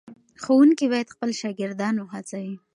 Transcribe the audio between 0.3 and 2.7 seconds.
ښوونکي باید خپل شاګردان وهڅوي.